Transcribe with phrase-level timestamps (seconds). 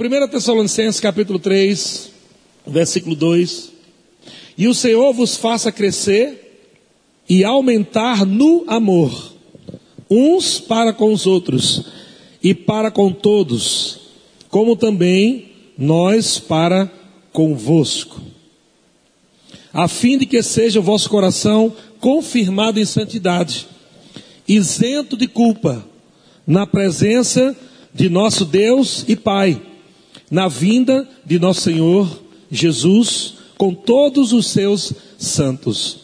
[0.00, 2.10] 1 Tessalonicenses capítulo 3,
[2.66, 3.70] versículo 2.
[4.56, 6.70] E o Senhor vos faça crescer
[7.28, 9.34] e aumentar no amor,
[10.08, 11.84] uns para com os outros
[12.42, 14.00] e para com todos,
[14.48, 16.90] como também nós para
[17.30, 18.22] convosco,
[19.70, 23.68] a fim de que seja o vosso coração confirmado em santidade,
[24.48, 25.84] isento de culpa,
[26.46, 27.54] na presença
[27.92, 29.60] de nosso Deus e Pai,
[30.30, 35.98] na vinda de nosso Senhor Jesus, com todos os seus santos.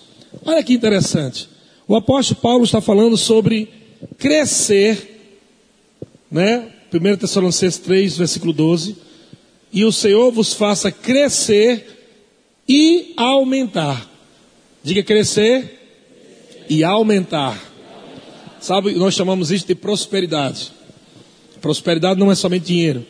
[0.44, 1.48] Olha que interessante.
[1.88, 3.68] O apóstolo Paulo está falando sobre
[4.18, 5.38] crescer,
[6.30, 6.72] né?
[6.92, 8.96] 1 Tessalonicenses 3, versículo 12.
[9.72, 11.86] E o Senhor vos faça crescer
[12.68, 14.10] e aumentar.
[14.82, 15.76] Diga crescer
[16.68, 17.60] e aumentar.
[18.60, 20.72] Sabe, nós chamamos isso de prosperidade.
[21.60, 23.04] Prosperidade não é somente dinheiro.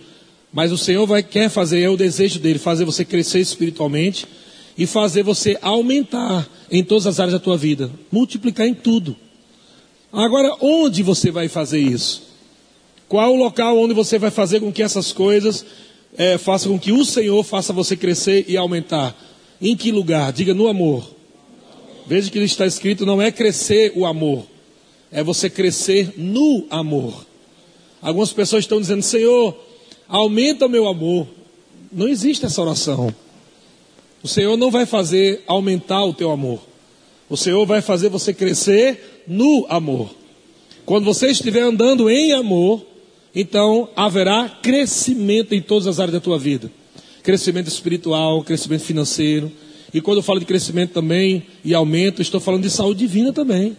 [0.56, 4.26] Mas o Senhor vai, quer fazer, é o desejo dele, fazer você crescer espiritualmente
[4.78, 9.14] e fazer você aumentar em todas as áreas da tua vida, multiplicar em tudo.
[10.10, 12.22] Agora, onde você vai fazer isso?
[13.06, 15.62] Qual o local onde você vai fazer com que essas coisas
[16.16, 19.14] é, façam com que o Senhor faça você crescer e aumentar?
[19.60, 20.32] Em que lugar?
[20.32, 21.06] Diga no amor.
[22.06, 24.46] Veja que está escrito: não é crescer o amor,
[25.12, 27.26] é você crescer no amor.
[28.00, 29.65] Algumas pessoas estão dizendo: Senhor,
[30.08, 31.26] aumenta o meu amor.
[31.92, 33.14] Não existe essa oração.
[34.22, 36.60] O Senhor não vai fazer aumentar o teu amor.
[37.28, 40.10] O Senhor vai fazer você crescer no amor.
[40.84, 42.84] Quando você estiver andando em amor,
[43.34, 46.70] então haverá crescimento em todas as áreas da tua vida.
[47.22, 49.50] Crescimento espiritual, crescimento financeiro.
[49.92, 53.76] E quando eu falo de crescimento também e aumento, estou falando de saúde divina também.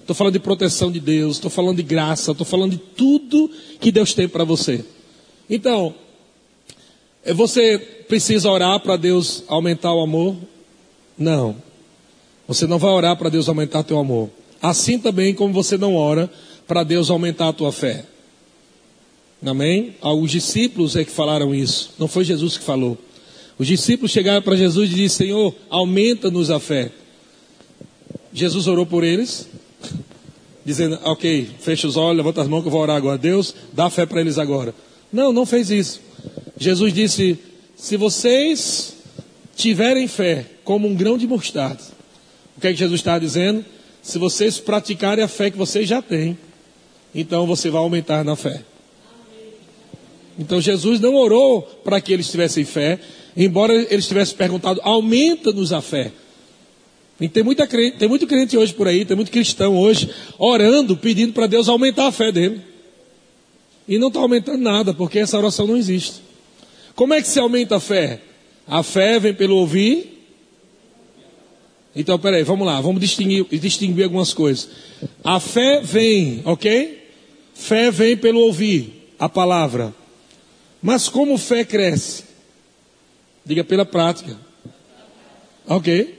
[0.00, 3.50] Estou falando de proteção de Deus, estou falando de graça, estou falando de tudo
[3.80, 4.84] que Deus tem para você.
[5.48, 5.94] Então,
[7.24, 10.36] é, você precisa orar para Deus aumentar o amor?
[11.16, 11.56] Não.
[12.46, 14.28] Você não vai orar para Deus aumentar teu amor.
[14.60, 16.30] Assim também como você não ora
[16.66, 18.04] para Deus aumentar a tua fé.
[19.44, 19.94] Amém?
[20.02, 21.92] Os discípulos é que falaram isso.
[21.98, 22.96] Não foi Jesus que falou.
[23.58, 26.90] Os discípulos chegaram para Jesus e disseram: Senhor, aumenta-nos a fé.
[28.32, 29.48] Jesus orou por eles,
[30.64, 33.18] dizendo: Ok, fecha os olhos, levanta as mãos que eu vou orar agora.
[33.18, 34.74] Deus, dá fé para eles agora.
[35.14, 36.00] Não, não fez isso.
[36.58, 37.38] Jesus disse:
[37.76, 38.96] Se vocês
[39.54, 41.80] tiverem fé como um grão de mostarda,
[42.56, 43.64] o que é que Jesus está dizendo?
[44.02, 46.36] Se vocês praticarem a fé que vocês já têm,
[47.14, 48.62] então você vai aumentar na fé.
[50.36, 52.98] Então Jesus não orou para que eles tivessem fé,
[53.36, 56.10] embora eles tivessem perguntado, aumenta-nos a fé.
[57.20, 61.32] E tem, muita tem muito crente hoje por aí, tem muito cristão hoje, orando, pedindo
[61.32, 62.73] para Deus aumentar a fé dele.
[63.86, 66.22] E não está aumentando nada, porque essa oração não existe.
[66.94, 68.20] Como é que se aumenta a fé?
[68.66, 70.12] A fé vem pelo ouvir.
[71.94, 74.68] Então, peraí, vamos lá, vamos distinguir, distinguir algumas coisas.
[75.22, 77.02] A fé vem, ok?
[77.54, 79.94] Fé vem pelo ouvir a palavra.
[80.82, 82.24] Mas como fé cresce?
[83.44, 84.36] Diga pela prática.
[85.66, 86.18] Ok?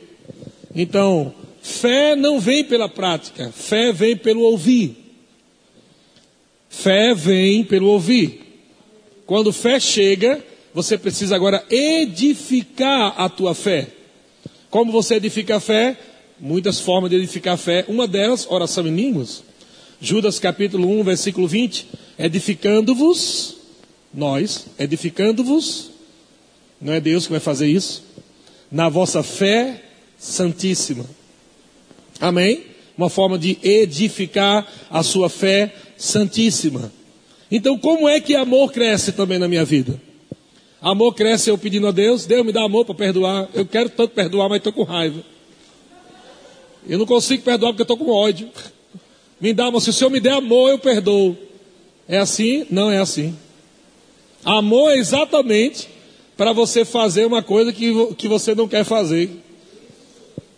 [0.73, 5.04] Então, fé não vem pela prática, fé vem pelo ouvir.
[6.77, 8.41] Fé vem pelo ouvir.
[9.25, 10.43] Quando fé chega,
[10.73, 13.87] você precisa agora edificar a tua fé.
[14.69, 15.97] Como você edifica a fé?
[16.37, 17.85] Muitas formas de edificar a fé.
[17.87, 19.41] Uma delas, oração em línguas.
[20.01, 21.87] Judas capítulo 1, versículo 20.
[22.19, 23.55] Edificando-vos,
[24.13, 25.91] nós, edificando-vos,
[26.79, 28.03] não é Deus que vai fazer isso,
[28.69, 29.81] na vossa fé
[30.17, 31.05] santíssima.
[32.19, 32.65] Amém?
[32.97, 36.91] Uma forma de edificar a sua fé santíssima.
[37.49, 40.01] Então, como é que amor cresce também na minha vida?
[40.81, 43.49] Amor cresce eu pedindo a Deus, Deus me dá amor para perdoar.
[43.53, 45.23] Eu quero tanto perdoar, mas estou com raiva.
[46.87, 48.49] Eu não consigo perdoar porque estou com ódio.
[49.39, 51.35] Me dá amor, se o Senhor me der amor, eu perdoo.
[52.07, 52.65] É assim?
[52.69, 53.35] Não é assim.
[54.43, 55.87] Amor é exatamente
[56.37, 59.29] para você fazer uma coisa que, que você não quer fazer.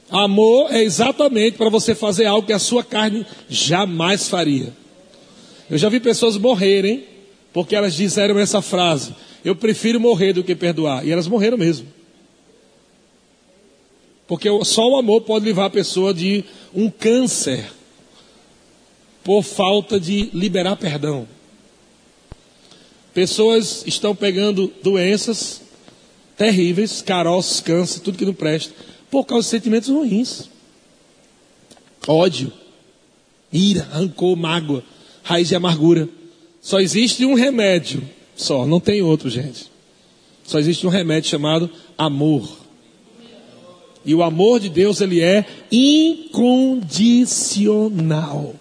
[0.10, 4.74] Amor é exatamente para você fazer algo que a sua carne jamais faria.
[5.69, 7.04] Eu já vi pessoas morrerem
[7.52, 11.06] porque elas disseram essa frase: Eu prefiro morrer do que perdoar.
[11.06, 11.88] E elas morreram mesmo.
[14.28, 16.44] Porque só o amor pode levar a pessoa de
[16.74, 17.72] um câncer
[19.24, 21.28] por falta de liberar perdão.
[23.14, 25.62] Pessoas estão pegando doenças
[26.38, 28.74] terríveis, caroços, câncer, tudo que não presta,
[29.10, 30.50] por causa de sentimentos ruins.
[32.08, 32.54] Ódio,
[33.52, 34.84] ira, rancor, mágoa
[35.28, 36.08] raiz de amargura.
[36.62, 38.02] Só existe um remédio
[38.36, 39.70] Só, não tem outro, gente.
[40.46, 42.48] Só existe um remédio chamado amor.
[44.06, 48.56] E o amor de Deus, ele é incondicional.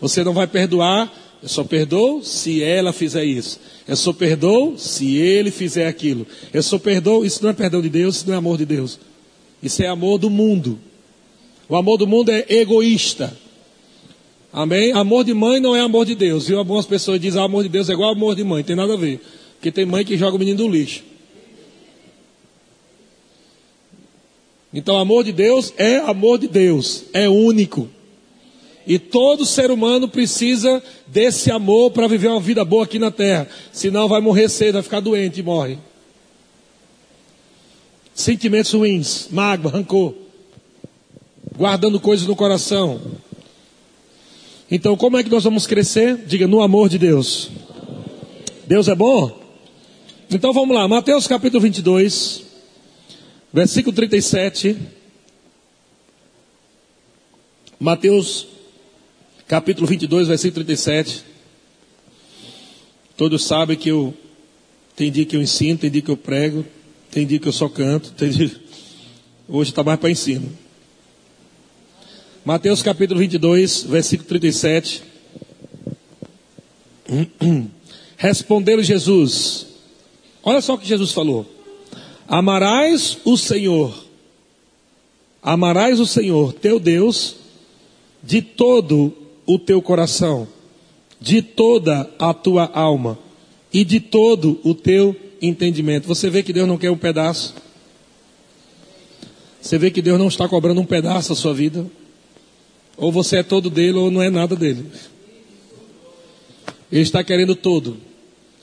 [0.00, 1.10] Você não vai perdoar,
[1.42, 3.58] eu só perdoo se ela fizer isso.
[3.88, 6.26] Eu só perdoo se ele fizer aquilo.
[6.52, 9.00] Eu só perdoo, isso não é perdão de Deus, isso não é amor de Deus.
[9.62, 10.78] Isso é amor do mundo.
[11.68, 13.34] O amor do mundo é egoísta.
[14.52, 14.92] Amém?
[14.92, 16.48] Amor de mãe não é amor de Deus.
[16.48, 18.62] E algumas pessoas dizem ah, amor de Deus é igual amor de mãe.
[18.62, 19.20] Tem nada a ver.
[19.54, 21.02] Porque tem mãe que joga o menino do lixo.
[24.74, 27.04] Então, amor de Deus é amor de Deus.
[27.14, 27.88] É único.
[28.86, 33.48] E todo ser humano precisa desse amor para viver uma vida boa aqui na terra.
[33.72, 35.78] Senão vai morrer cedo, vai ficar doente e morre.
[38.14, 40.14] Sentimentos ruins, mágoa, rancor.
[41.56, 43.00] Guardando coisas no coração.
[44.74, 46.16] Então, como é que nós vamos crescer?
[46.26, 47.50] Diga, no amor de Deus.
[48.66, 49.38] Deus é bom?
[50.30, 52.42] Então vamos lá, Mateus capítulo 22,
[53.52, 54.74] versículo 37.
[57.78, 58.46] Mateus
[59.46, 61.22] capítulo 22, versículo 37.
[63.14, 64.14] Todos sabem que eu
[64.96, 66.64] tem dia que eu ensino, tem dia que eu prego,
[67.10, 68.50] tem dia que eu só canto, tem dia...
[69.46, 70.50] hoje está mais para ensino.
[72.44, 75.04] Mateus capítulo 22, versículo 37.
[78.16, 79.68] Respondeu Jesus.
[80.42, 81.46] Olha só o que Jesus falou.
[82.26, 83.96] Amarás o Senhor.
[85.40, 87.36] Amarás o Senhor, teu Deus,
[88.20, 89.14] de todo
[89.46, 90.48] o teu coração,
[91.20, 93.16] de toda a tua alma
[93.72, 96.08] e de todo o teu entendimento.
[96.08, 97.54] Você vê que Deus não quer um pedaço.
[99.60, 101.86] Você vê que Deus não está cobrando um pedaço da sua vida.
[102.96, 104.86] Ou você é todo dele ou não é nada dele.
[106.90, 107.96] Ele está querendo todo.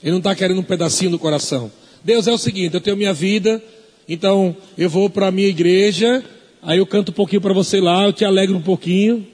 [0.02, 1.70] Ele não está querendo um pedacinho do coração.
[2.02, 3.62] Deus é o seguinte: eu tenho minha vida,
[4.08, 6.24] então eu vou para a minha igreja,
[6.62, 9.26] aí eu canto um pouquinho para você lá, eu te alegro um pouquinho.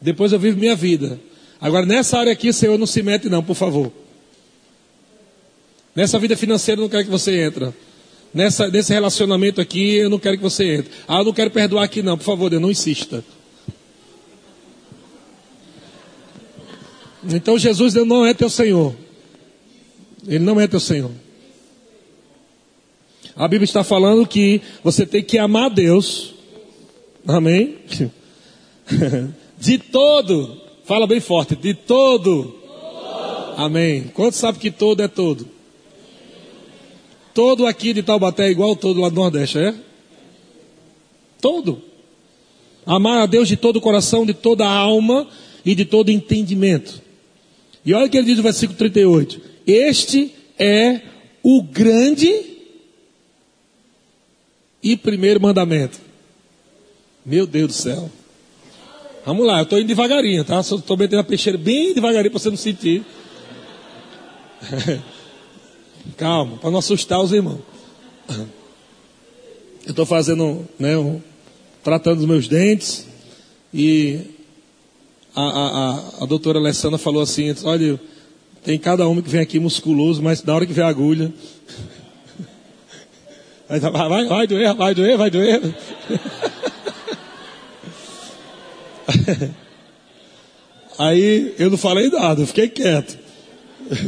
[0.00, 1.20] Depois eu vivo minha vida.
[1.60, 3.90] Agora, nessa área aqui, Senhor, não se mete, não, por favor.
[5.94, 7.72] Nessa vida financeira, eu não quero que você entre.
[8.34, 10.90] Nessa, nesse relacionamento aqui, eu não quero que você entre.
[11.08, 13.24] Ah, eu não quero perdoar aqui, não, por favor, Deus, não insista.
[17.32, 18.94] Então, Jesus não é teu Senhor.
[20.26, 21.10] Ele não é teu Senhor.
[23.36, 26.34] A Bíblia está falando que você tem que amar Deus.
[27.26, 27.76] Amém?
[29.58, 30.60] De todo.
[30.84, 31.54] Fala bem forte.
[31.54, 32.54] De todo.
[33.56, 34.10] Amém.
[34.14, 35.48] Quantos sabe que todo é todo?
[37.34, 39.74] Todo aqui de Taubaté é igual todo lá do Nordeste, é?
[41.40, 41.82] Todo.
[42.86, 45.28] Amar a Deus de todo o coração, de toda a alma
[45.64, 47.02] e de todo entendimento.
[47.86, 49.40] E olha o que ele diz no versículo 38.
[49.64, 51.00] Este é
[51.40, 52.44] o grande
[54.82, 56.00] e primeiro mandamento.
[57.24, 58.10] Meu Deus do céu.
[59.24, 60.58] Vamos lá, eu estou indo devagarinho, tá?
[60.60, 63.04] Estou metendo a peixeira bem devagarinho para você não sentir.
[66.16, 67.60] Calma, para não assustar os irmãos.
[68.28, 71.20] Eu estou fazendo, né, um,
[71.84, 73.06] tratando os meus dentes
[73.72, 74.35] e
[75.42, 78.00] a, a, a, doutora Alessandra falou assim, olha,
[78.64, 81.30] tem cada homem que vem aqui musculoso, mas na hora que vem a agulha,
[83.68, 85.60] vai, vai, vai doer, vai doer, vai doer.
[90.98, 93.18] Aí eu não falei nada, eu fiquei quieto.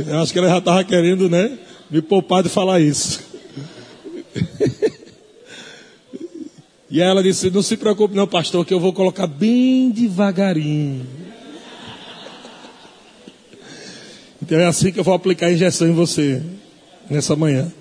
[0.06, 1.58] Eu acho que ela já estava querendo, né,
[1.90, 3.20] me poupar de falar isso.
[6.90, 11.06] E ela disse: Não se preocupe, não, pastor, que eu vou colocar bem devagarinho.
[14.42, 16.42] Então é assim que eu vou aplicar a injeção em você
[17.10, 17.72] nessa manhã.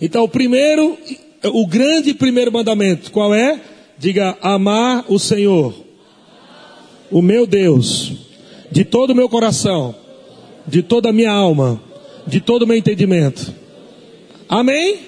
[0.00, 0.96] Então, o primeiro,
[1.44, 3.60] o grande primeiro mandamento, qual é?
[3.98, 5.88] Diga: amar o Senhor
[7.10, 8.12] o meu Deus,
[8.70, 9.94] de todo o meu coração,
[10.66, 11.80] de toda a minha alma,
[12.26, 13.54] de todo o meu entendimento.
[14.48, 14.98] Amém?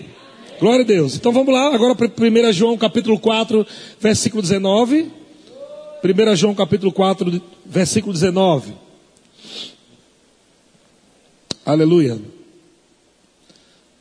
[0.58, 1.16] Glória a Deus.
[1.16, 3.66] Então vamos lá, agora para 1 João capítulo 4,
[3.98, 5.10] versículo 19.
[6.02, 8.72] 1 João capítulo 4, versículo 19.
[11.70, 12.20] Aleluia.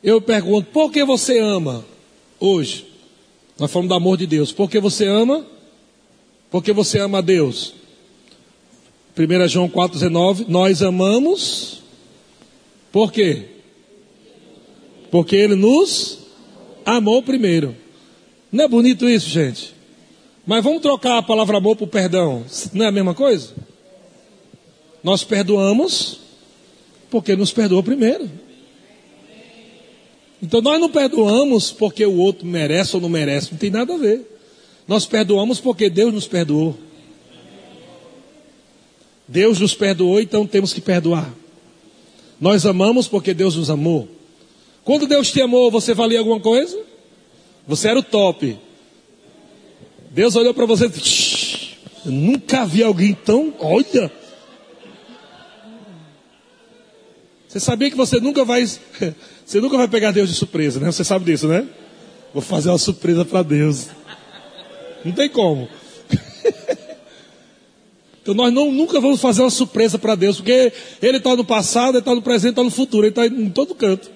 [0.02, 1.84] Eu pergunto, por que você ama
[2.40, 2.84] hoje?
[3.56, 4.50] Nós falamos do amor de Deus.
[4.50, 5.46] Por que você ama?
[6.50, 7.74] Porque você ama a Deus.
[9.16, 11.80] 1 João 4,19, nós amamos,
[12.90, 13.44] por quê?
[15.08, 16.18] Porque ele nos
[16.84, 17.76] amou primeiro.
[18.50, 19.72] Não é bonito isso, gente?
[20.44, 22.44] Mas vamos trocar a palavra amor por perdão.
[22.72, 23.54] Não é a mesma coisa?
[25.04, 26.29] Nós perdoamos
[27.10, 28.30] Porque nos perdoou primeiro.
[30.42, 33.98] Então nós não perdoamos porque o outro merece ou não merece, não tem nada a
[33.98, 34.26] ver.
[34.88, 36.76] Nós perdoamos porque Deus nos perdoou.
[39.28, 41.32] Deus nos perdoou, então temos que perdoar.
[42.40, 44.08] Nós amamos porque Deus nos amou.
[44.82, 46.76] Quando Deus te amou, você valia alguma coisa?
[47.68, 48.58] Você era o top.
[50.10, 51.70] Deus olhou para você e disse:
[52.04, 53.54] nunca vi alguém tão.
[53.60, 54.10] Olha!
[57.50, 58.64] Você sabia que você nunca vai.
[59.44, 60.92] Você nunca vai pegar Deus de surpresa, né?
[60.92, 61.66] Você sabe disso, né?
[62.32, 63.88] Vou fazer uma surpresa para Deus.
[65.04, 65.68] Não tem como.
[68.22, 71.92] Então nós não, nunca vamos fazer uma surpresa para Deus, porque Ele está no passado,
[71.92, 74.10] Ele está no presente, está no futuro, Ele está em todo canto.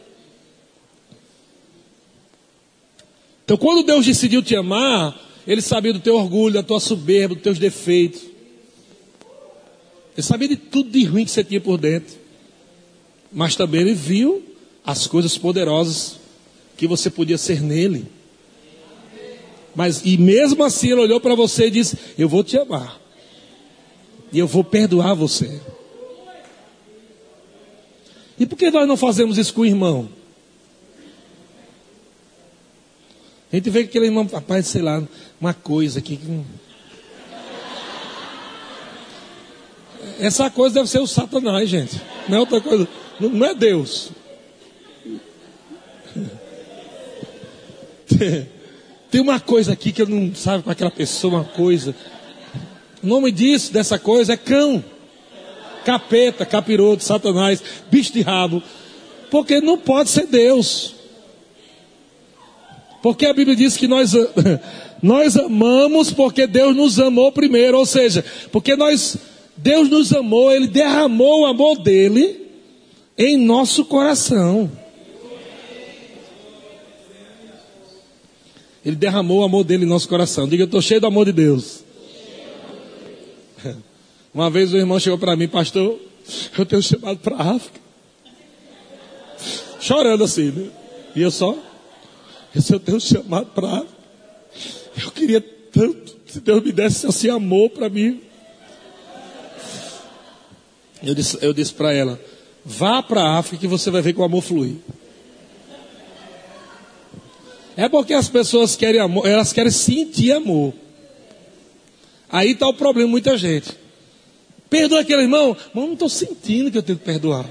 [3.44, 7.42] Então quando Deus decidiu te amar, Ele sabia do teu orgulho, da tua soberba, dos
[7.42, 8.20] teus defeitos.
[10.14, 12.24] Ele sabia de tudo de ruim que você tinha por dentro.
[13.34, 14.42] Mas também Ele viu
[14.86, 16.20] as coisas poderosas
[16.76, 18.06] que você podia ser nele.
[19.74, 23.00] Mas e mesmo assim ele olhou para você e disse: "Eu vou te amar.
[24.32, 25.60] E eu vou perdoar você.
[28.38, 30.08] E por que nós não fazemos isso com o irmão?
[33.52, 35.00] A gente vê que aquele irmão, rapaz, sei lá,
[35.40, 36.18] uma coisa aqui.
[40.18, 42.00] Essa coisa deve ser o Satanás, gente.
[42.28, 42.88] Não é outra coisa.
[43.21, 44.11] Não é Deus.
[49.11, 51.94] Tem uma coisa aqui que eu não sabe com aquela pessoa, uma coisa.
[53.02, 54.85] O nome disso, dessa coisa, é cão.
[55.85, 58.62] Capeta, capiroto, satanás, bicho de rabo.
[59.30, 60.94] Porque não pode ser Deus.
[63.02, 64.12] Porque a Bíblia diz que nós,
[65.02, 67.78] nós amamos porque Deus nos amou primeiro.
[67.78, 69.16] Ou seja, porque nós,
[69.56, 72.43] Deus nos amou, Ele derramou o amor dele
[73.16, 74.71] em nosso coração.
[78.85, 80.47] Ele derramou o amor dele em nosso coração.
[80.47, 81.83] Diga, eu estou cheio do amor de Deus.
[84.35, 85.99] Uma vez o irmão chegou para mim, pastor,
[86.59, 87.80] eu tenho chamado para a África.
[89.80, 90.71] Chorando assim, né?
[91.16, 91.56] E eu só,
[92.71, 93.94] eu tenho chamado para a África.
[95.02, 98.21] Eu queria tanto, se Deus me desse assim amor para mim.
[101.02, 102.21] Eu disse, eu disse para ela,
[102.64, 104.78] vá para a África que você vai ver que o amor flui.
[107.76, 110.73] É porque as pessoas querem amor, elas querem sentir amor.
[112.30, 113.71] Aí está o problema, muita gente.
[114.71, 117.47] Perdoa aquele irmão, mas não estou sentindo que eu tenho que perdoar.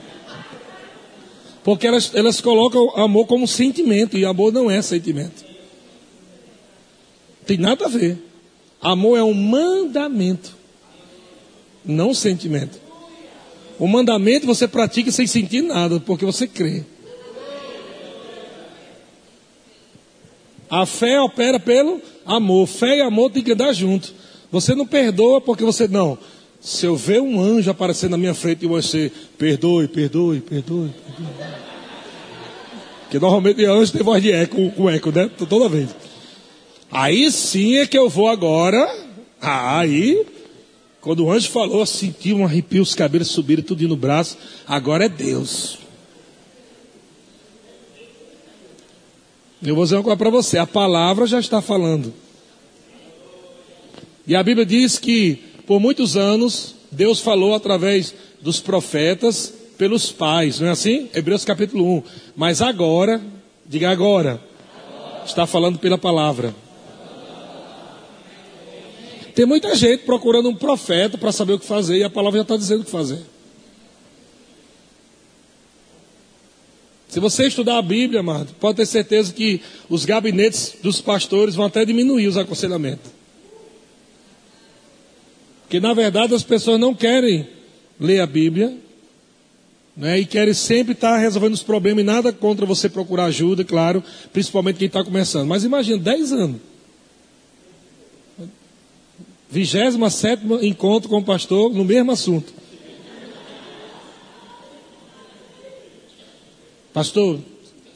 [1.64, 5.46] Porque elas, elas colocam amor como sentimento, e amor não é sentimento.
[7.46, 8.18] Tem nada a ver.
[8.82, 10.54] Amor é um mandamento,
[11.86, 12.83] não sentimento.
[13.84, 16.84] O mandamento você pratica sem sentir nada, porque você crê.
[20.70, 22.66] A fé opera pelo amor.
[22.66, 24.14] Fé e amor tem que andar junto.
[24.50, 26.18] Você não perdoa porque você não.
[26.62, 31.36] Se eu ver um anjo aparecer na minha frente e você, perdoe, perdoe, perdoe, perdoe.
[33.02, 35.30] Porque normalmente anjo tem voz de eco, com eco, né?
[35.50, 35.90] Toda vez.
[36.90, 38.90] Aí sim é que eu vou agora.
[39.42, 40.26] Aí,
[41.04, 44.38] quando o anjo falou, eu senti um arrepio, os cabelos subiram tudo no braço.
[44.66, 45.78] Agora é Deus.
[49.62, 52.14] Eu vou dizer uma coisa para você: a palavra já está falando.
[54.26, 60.62] E a Bíblia diz que por muitos anos, Deus falou através dos profetas pelos pais,
[60.62, 61.10] não é assim?
[61.14, 62.04] Hebreus capítulo 1.
[62.34, 63.22] Mas agora,
[63.66, 64.42] diga agora,
[65.26, 66.56] está falando pela palavra.
[69.36, 72.44] Tem muita gente procurando um profeta para saber o que fazer e a palavra já
[72.44, 73.22] está dizendo o que fazer.
[77.10, 81.66] Se você estudar a Bíblia, amado, pode ter certeza que os gabinetes dos pastores vão
[81.66, 83.12] até diminuir os aconselhamentos.
[85.70, 87.48] Que na verdade as pessoas não querem
[88.00, 88.76] ler a Bíblia,
[89.96, 94.04] né, e querem sempre estar resolvendo os problemas e nada contra você procurar ajuda, claro,
[94.32, 95.48] principalmente quem está começando.
[95.48, 96.73] Mas imagina, 10 anos.
[99.54, 102.52] 27 encontro com o pastor no mesmo assunto.
[106.92, 107.40] Pastor,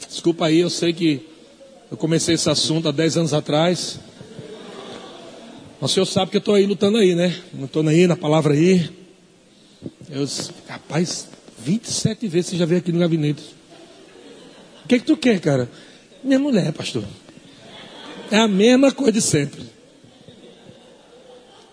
[0.07, 1.25] desculpa aí, eu sei que
[1.89, 3.99] eu comecei esse assunto há 10 anos atrás.
[5.81, 7.35] Mas o senhor sabe que eu estou aí lutando aí, né?
[7.59, 8.91] Lutando aí na palavra aí.
[10.11, 13.43] Eu disse, rapaz, 27 vezes você já veio aqui no gabinete.
[14.85, 15.67] O que que tu quer, cara?
[16.23, 17.03] Minha mulher, pastor.
[18.29, 19.76] É a mesma coisa de sempre.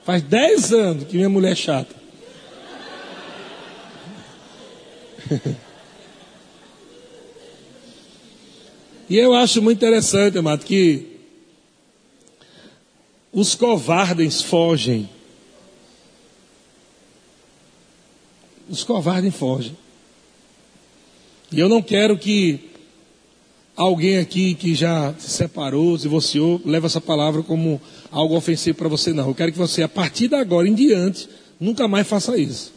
[0.04, 1.94] Faz 10 anos que minha mulher é chata.
[9.08, 11.14] e eu acho muito interessante, amado, que
[13.32, 15.08] os covardes fogem.
[18.68, 19.74] Os covardes fogem.
[21.50, 22.70] E eu não quero que
[23.76, 27.80] alguém aqui que já se separou, se divorciou, leve essa palavra como
[28.14, 29.28] algo ofensivo para você, não.
[29.28, 31.28] Eu quero que você, a partir de agora em diante,
[31.58, 32.72] nunca mais faça isso.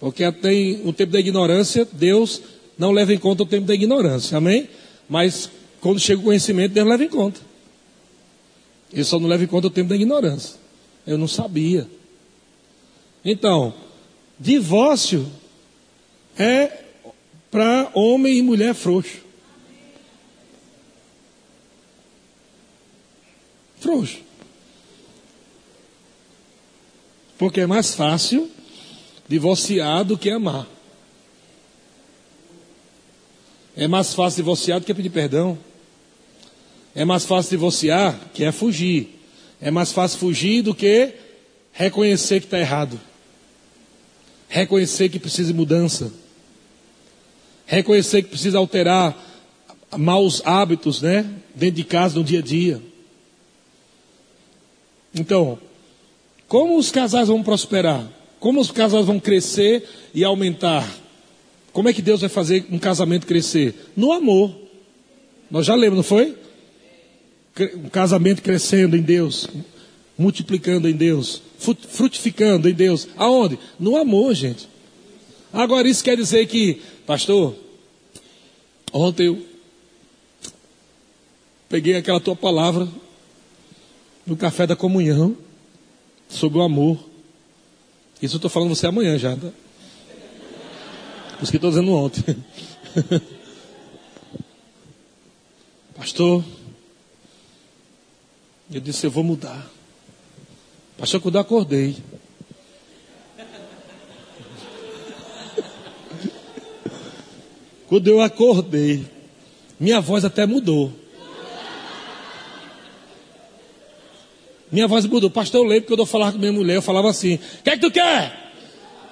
[0.00, 2.40] Porque tem o tempo da ignorância, Deus
[2.78, 4.68] não leva em conta o tempo da ignorância, amém?
[5.08, 7.40] Mas quando chega o conhecimento, Deus leva em conta.
[8.90, 10.56] Ele só não leva em conta o tempo da ignorância.
[11.06, 11.86] Eu não sabia.
[13.22, 13.74] Então,
[14.40, 15.30] divórcio
[16.38, 16.84] é
[17.50, 19.23] para homem e mulher frouxo.
[23.84, 24.16] Frouxo.
[27.36, 28.50] Porque é mais fácil
[29.28, 30.66] divorciar do que amar.
[33.76, 35.58] É mais fácil divorciar do que pedir perdão.
[36.94, 39.20] É mais fácil divorciar que é fugir.
[39.60, 41.12] É mais fácil fugir do que
[41.70, 42.98] reconhecer que está errado.
[44.48, 46.10] Reconhecer que precisa de mudança.
[47.66, 49.14] Reconhecer que precisa alterar
[49.94, 51.30] maus hábitos, né?
[51.54, 52.93] Dentro de casa, no dia a dia.
[55.14, 55.58] Então,
[56.48, 58.06] como os casais vão prosperar?
[58.40, 60.88] Como os casais vão crescer e aumentar?
[61.72, 63.74] Como é que Deus vai fazer um casamento crescer?
[63.96, 64.54] No amor.
[65.50, 66.36] Nós já lemos, não foi?
[67.76, 69.48] Um casamento crescendo em Deus,
[70.18, 73.08] multiplicando em Deus, frutificando em Deus.
[73.16, 73.58] Aonde?
[73.78, 74.68] No amor, gente.
[75.52, 77.54] Agora, isso quer dizer que, pastor,
[78.92, 79.46] ontem eu
[81.68, 82.88] peguei aquela tua palavra
[84.26, 85.36] no café da comunhão
[86.28, 86.98] sobre o amor.
[88.20, 89.48] Isso eu estou falando você amanhã já, tá?
[91.42, 92.36] Isso que estou dizendo ontem.
[95.94, 96.44] Pastor,
[98.72, 99.70] eu disse, eu vou mudar.
[100.96, 101.96] Pastor, quando eu acordei,
[107.86, 109.06] Quando eu acordei,
[109.78, 110.92] minha voz até mudou.
[114.74, 115.30] Minha voz mudou.
[115.30, 117.70] Pastor, eu lembro que quando eu falava com minha mulher, eu falava assim: O que
[117.70, 118.52] é que tu quer?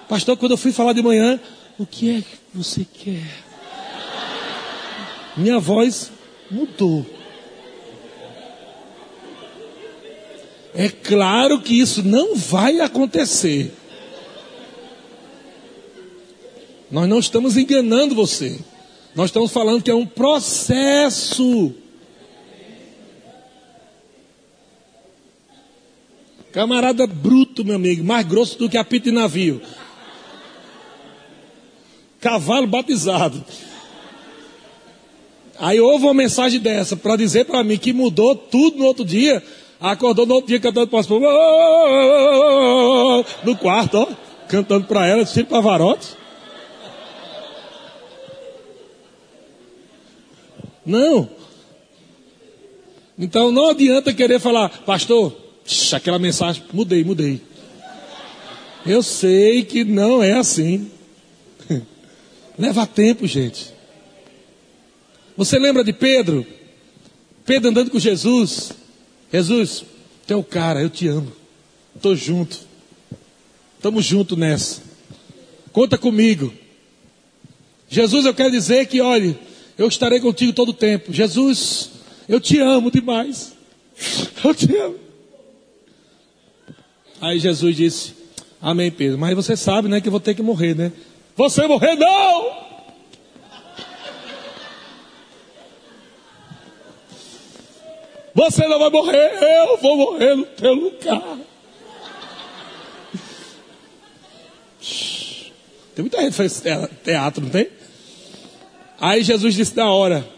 [0.08, 1.38] Pastor, quando eu fui falar de manhã,
[1.78, 3.22] o que é que você quer?
[5.36, 6.10] Minha voz
[6.50, 7.06] mudou.
[10.74, 13.72] É claro que isso não vai acontecer.
[16.90, 18.58] Nós não estamos enganando você.
[19.14, 21.72] Nós estamos falando que é um processo.
[26.52, 29.62] Camarada bruto, meu amigo, mais grosso do que apito de navio.
[32.20, 33.42] Cavalo batizado.
[35.58, 39.42] Aí houve uma mensagem dessa para dizer para mim que mudou tudo no outro dia.
[39.80, 41.20] Acordou no outro dia cantando pastor
[43.42, 44.06] no quarto, ó,
[44.48, 46.08] cantando para ela, tipo Pavarotti.
[50.84, 51.28] Não.
[53.18, 55.41] Então não adianta querer falar, pastor,
[55.92, 57.40] aquela mensagem, mudei, mudei.
[58.84, 60.90] Eu sei que não é assim.
[62.58, 63.72] Leva tempo, gente.
[65.36, 66.46] Você lembra de Pedro?
[67.44, 68.72] Pedro andando com Jesus.
[69.32, 69.84] Jesus,
[70.26, 71.32] tu é o cara, eu te amo.
[71.94, 72.58] Estou junto.
[73.76, 74.82] Estamos juntos nessa.
[75.72, 76.52] Conta comigo.
[77.88, 79.38] Jesus, eu quero dizer que, olhe,
[79.76, 81.12] eu estarei contigo todo o tempo.
[81.12, 81.90] Jesus,
[82.28, 83.52] eu te amo demais.
[84.42, 85.11] Eu te amo.
[87.22, 88.14] Aí Jesus disse:
[88.60, 89.16] Amém, Pedro.
[89.16, 90.92] Mas você sabe, né, que eu vou ter que morrer, né?
[91.36, 92.62] Você morrer não!
[98.34, 101.38] Você não vai morrer, eu vou morrer no teu lugar.
[105.94, 106.62] Tem muita gente que faz
[107.04, 107.68] teatro, não tem?
[108.98, 110.28] Aí Jesus disse na hora: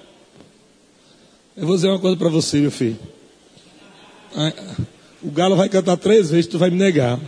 [1.56, 2.98] Eu vou dizer uma coisa para você, meu filho.
[5.24, 7.18] O galo vai cantar três vezes, tu vai me negar.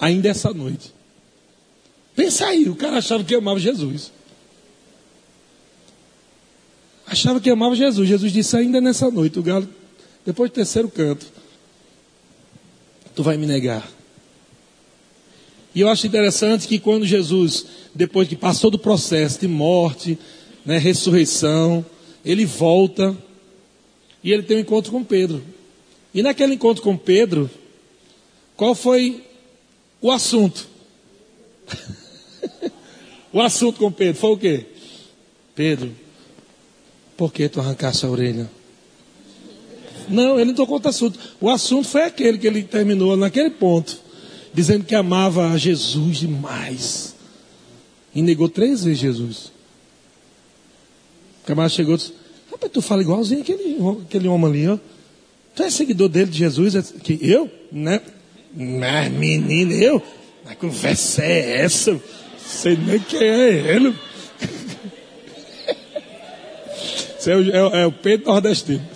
[0.00, 0.92] Ainda essa noite.
[2.16, 4.10] Pensa aí, o cara achava que amava Jesus.
[7.06, 8.08] Achava que amava Jesus.
[8.08, 9.68] Jesus disse ainda nessa noite, o galo,
[10.24, 11.26] depois do terceiro canto,
[13.14, 13.88] tu vai me negar.
[15.72, 20.18] E eu acho interessante que quando Jesus, depois que passou do processo de morte,
[20.64, 21.86] né, ressurreição,
[22.24, 23.16] ele volta
[24.24, 25.44] e ele tem um encontro com Pedro.
[26.16, 27.50] E naquele encontro com Pedro,
[28.56, 29.22] qual foi
[30.00, 30.66] o assunto?
[33.30, 34.66] o assunto com Pedro foi o quê?
[35.54, 35.94] Pedro,
[37.18, 38.50] por que tu arrancaste a orelha?
[40.08, 41.18] Não, ele não tocou outro assunto.
[41.38, 44.00] O assunto foi aquele que ele terminou naquele ponto,
[44.54, 47.14] dizendo que amava a Jesus demais.
[48.14, 49.52] E negou três vezes Jesus.
[51.42, 52.14] O camarada chegou e disse:
[52.50, 54.95] Rapaz, tu fala igualzinho aquele, aquele homem ali, ó.
[55.56, 56.76] Tu é seguidor dele de Jesus?
[56.76, 57.50] É que eu?
[57.72, 58.02] Né?
[58.54, 60.02] Mas menino, eu?
[60.44, 61.98] A conversa é essa?
[62.38, 63.94] Sei nem quem é ele.
[67.28, 68.80] É o, é, é o Pedro nordestino.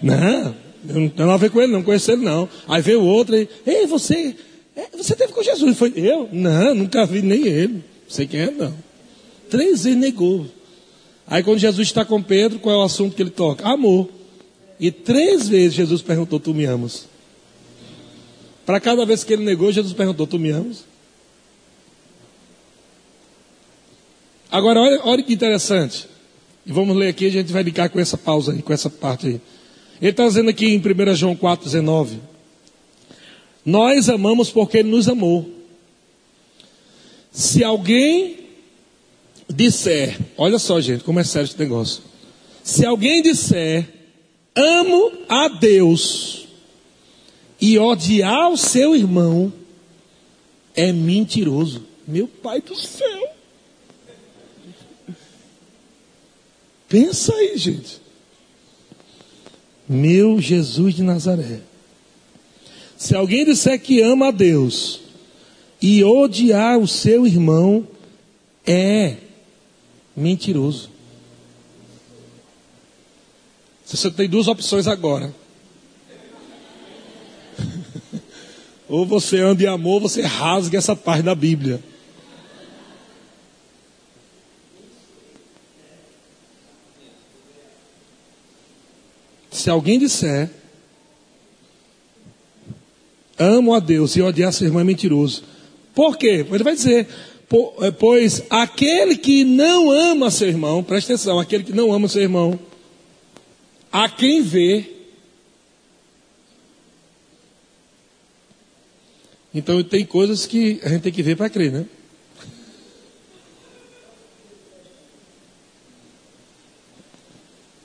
[0.00, 0.54] não,
[0.88, 2.48] eu não tenho nada a ver com ele, não conheço ele não.
[2.68, 4.36] Aí veio outro e, ei, você,
[4.76, 5.76] é, você teve com Jesus?
[5.76, 6.28] Foi eu?
[6.30, 7.72] Não, nunca vi nem ele.
[7.72, 8.72] Não sei quem é, não.
[9.50, 10.46] Três vezes negou.
[11.26, 13.66] Aí quando Jesus está com Pedro, qual é o assunto que ele toca?
[13.66, 14.08] Amor.
[14.78, 17.08] E três vezes Jesus perguntou, tu me amas?
[18.64, 20.84] Para cada vez que ele negou, Jesus perguntou, tu me amas?
[24.50, 26.08] Agora, olha, olha que interessante.
[26.64, 29.26] E vamos ler aqui, a gente vai ligar com essa pausa aí, com essa parte
[29.26, 29.40] aí.
[30.00, 32.18] Ele está dizendo aqui em 1 João 4,19:
[33.64, 35.48] Nós amamos porque Ele nos amou.
[37.30, 38.45] Se alguém
[39.48, 42.02] disser, olha só, gente, como é sério esse negócio.
[42.62, 43.88] Se alguém disser,
[44.54, 46.46] amo a Deus,
[47.60, 49.52] e odiar o seu irmão,
[50.74, 51.82] é mentiroso.
[52.06, 53.28] Meu pai do céu.
[56.88, 58.00] Pensa aí, gente.
[59.88, 61.60] Meu Jesus de Nazaré.
[62.96, 65.00] Se alguém disser que ama a Deus
[65.80, 67.86] e odiar o seu irmão,
[68.66, 69.16] é
[70.16, 70.90] mentiroso.
[73.84, 75.32] Você tem duas opções agora.
[78.88, 81.80] ou você anda em amor, ou você rasga essa parte da Bíblia.
[89.50, 90.50] Se alguém disser,
[93.38, 95.42] amo a Deus e odiar seu irmão é mentiroso.
[95.94, 96.46] Por quê?
[96.50, 97.08] Ele vai dizer,
[97.98, 102.58] pois aquele que não ama seu irmão, presta atenção, aquele que não ama seu irmão,
[103.92, 104.84] a quem vê,
[109.54, 111.86] então tem coisas que a gente tem que ver para crer, né?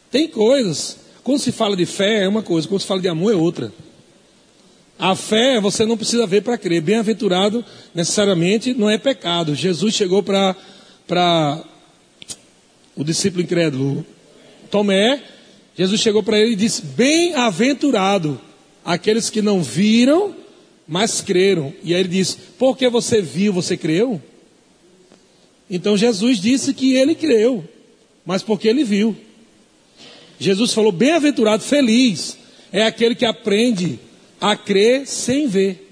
[0.10, 3.32] Tem coisas quando se fala de fé é uma coisa, quando se fala de amor
[3.32, 3.72] é outra.
[5.02, 6.80] A fé você não precisa ver para crer.
[6.80, 9.56] Bem-aventurado necessariamente não é pecado.
[9.56, 10.56] Jesus chegou para
[12.96, 14.06] o discípulo incrédulo
[14.70, 15.20] Tomé.
[15.76, 18.40] Jesus chegou para ele e disse: Bem-aventurado
[18.86, 20.36] aqueles que não viram,
[20.88, 21.74] mas creram.
[21.84, 24.22] E aí ele disse: Porque você viu, você creu?
[25.68, 27.68] Então Jesus disse que ele creu,
[28.24, 29.18] mas porque ele viu.
[30.40, 32.38] Jesus falou: bem-aventurado, feliz
[32.72, 34.00] é aquele que aprende
[34.42, 35.88] a crer sem ver.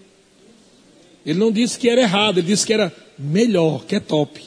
[1.24, 4.44] Ele não disse que era errado, ele disse que era melhor, que é top.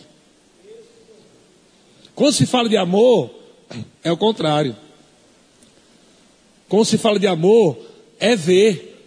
[2.13, 3.31] Quando se fala de amor,
[4.03, 4.77] é o contrário.
[6.69, 7.79] Quando se fala de amor,
[8.19, 8.99] é ver.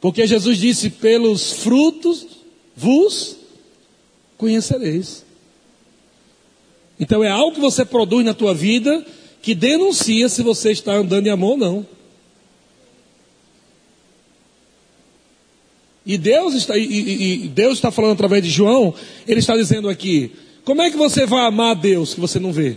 [0.00, 2.26] Porque Jesus disse: pelos frutos
[2.74, 3.36] vos
[4.38, 5.24] conhecereis.
[6.98, 9.04] Então é algo que você produz na tua vida
[9.42, 11.93] que denuncia se você está andando em amor ou não.
[16.06, 18.94] E Deus está, e, e, Deus está falando através de João,
[19.26, 20.32] ele está dizendo aqui:
[20.64, 22.76] como é que você vai amar a Deus que você não vê?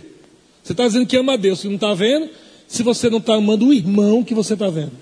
[0.62, 2.28] Você está dizendo que ama a Deus que não está vendo,
[2.66, 4.92] se você não está amando o irmão que você está vendo.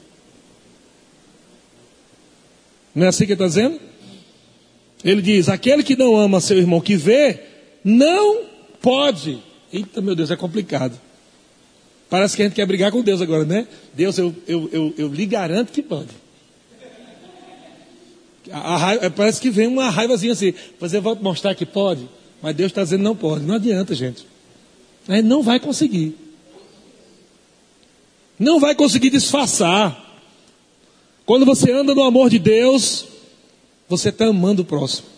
[2.94, 3.80] Não é assim que ele está dizendo?
[5.04, 7.40] Ele diz: aquele que não ama seu irmão que vê,
[7.84, 8.46] não
[8.86, 9.42] Pode.
[9.72, 10.96] Eita, meu Deus, é complicado.
[12.08, 13.66] Parece que a gente quer brigar com Deus agora, né?
[13.92, 16.10] Deus, eu, eu, eu, eu lhe garanto que pode.
[18.50, 20.54] Raiva, parece que vem uma raivazinha assim.
[20.78, 22.08] Você vai mostrar que pode,
[22.42, 23.44] mas Deus está dizendo não pode.
[23.44, 24.26] Não adianta, gente
[25.22, 26.16] não vai conseguir.
[28.38, 30.04] Não vai conseguir disfarçar.
[31.24, 33.06] Quando você anda no amor de Deus,
[33.88, 35.08] você está amando o próximo.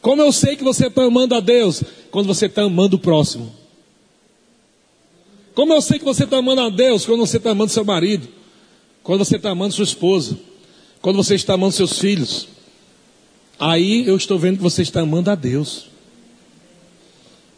[0.00, 1.82] Como eu sei que você está amando a Deus?
[2.10, 3.54] Quando você está amando o próximo.
[5.54, 7.04] Como eu sei que você está amando a Deus?
[7.04, 8.28] Quando você está amando seu marido.
[9.02, 10.38] Quando você está amando sua esposa.
[11.00, 12.48] Quando você está amando seus filhos.
[13.58, 15.86] Aí eu estou vendo que você está amando a Deus.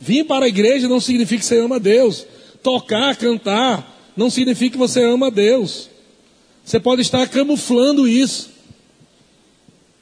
[0.00, 2.26] Vir para a igreja não significa que você ama a Deus.
[2.62, 5.88] Tocar, cantar, não significa que você ama a Deus.
[6.64, 8.50] Você pode estar camuflando isso.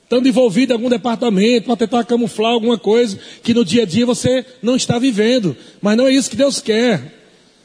[0.05, 4.05] Estando envolvido em algum departamento para tentar camuflar alguma coisa que no dia a dia
[4.05, 5.57] você não está vivendo.
[5.81, 7.15] Mas não é isso que Deus quer.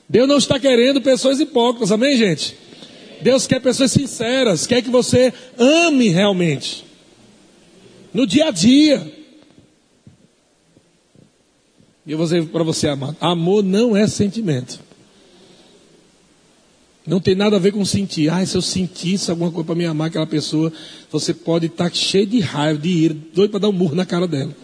[0.07, 2.55] Deus não está querendo pessoas hipócritas, amém, gente?
[3.21, 6.85] Deus quer pessoas sinceras, quer que você ame realmente.
[8.13, 9.13] No dia a dia.
[12.05, 14.79] E eu vou dizer para você, amado: amor não é sentimento.
[17.05, 18.29] Não tem nada a ver com sentir.
[18.29, 20.73] Ah, se eu sentisse alguma coisa para me amar aquela pessoa,
[21.11, 24.05] você pode estar tá cheio de raiva, de ira, doido para dar um murro na
[24.05, 24.55] cara dela.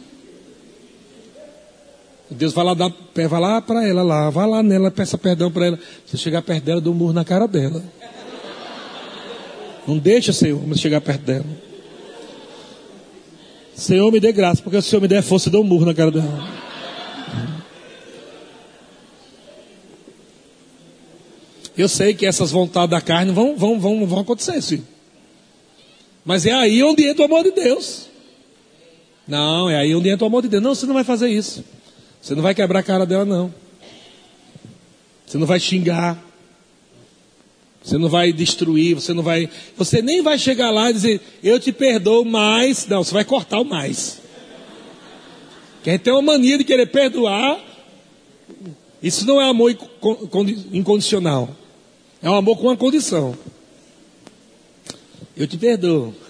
[2.32, 5.68] Deus vai lá, dar, vai lá para ela lá, vai lá nela, peça perdão para
[5.68, 5.80] ela.
[6.06, 7.84] Se chegar perto dela, dá um murro na cara dela.
[9.88, 11.46] Não deixa, Senhor, mas chegar perto dela.
[13.76, 15.86] Senhor, me dê graça, porque se o Senhor me der força, eu dou um murro
[15.86, 16.62] na cara dela.
[21.76, 24.84] Eu sei que essas vontades da carne vão, vão, vão, vão acontecer, sim.
[26.24, 28.08] Mas é aí onde entra o amor de Deus.
[29.28, 30.62] Não, é aí onde entra o amor de Deus.
[30.62, 31.64] Não, você não vai fazer isso.
[32.22, 33.52] Você não vai quebrar a cara dela, não.
[35.26, 36.22] Você não vai xingar.
[37.84, 39.50] Você não vai destruir, você não vai.
[39.76, 42.88] Você nem vai chegar lá e dizer, eu te perdoo mais.
[42.88, 44.22] Não, você vai cortar o mais.
[45.84, 47.60] Que a gente tem uma mania de querer perdoar.
[49.02, 49.76] Isso não é amor
[50.72, 51.50] incondicional.
[52.22, 53.36] É um amor com uma condição.
[55.36, 56.14] Eu te perdoo.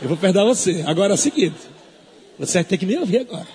[0.00, 0.82] Eu vou perdoar você.
[0.86, 1.58] Agora é o seguinte:
[2.38, 3.46] você vai ter que me ouvir agora.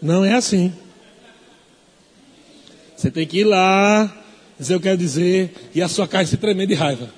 [0.00, 0.72] Não é assim.
[3.02, 4.08] Você tem que ir lá,
[4.56, 7.12] dizer eu quero dizer, e a sua cara se tremer de raiva.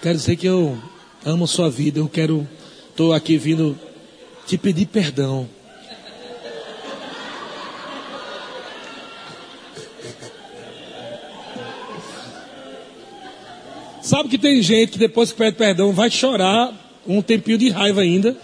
[0.00, 0.78] Quero dizer que eu
[1.22, 2.48] amo sua vida, eu quero,
[2.88, 3.78] estou aqui vindo
[4.46, 5.46] te pedir perdão.
[14.00, 16.72] Sabe que tem gente que depois que pede perdão vai chorar
[17.06, 18.34] um tempinho de raiva ainda.